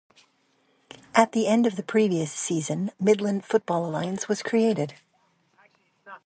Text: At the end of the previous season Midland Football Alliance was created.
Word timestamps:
At 1.13 1.33
the 1.33 1.45
end 1.45 1.67
of 1.67 1.75
the 1.75 1.83
previous 1.83 2.31
season 2.31 2.89
Midland 2.99 3.45
Football 3.45 3.85
Alliance 3.85 4.27
was 4.27 4.41
created. 4.41 4.95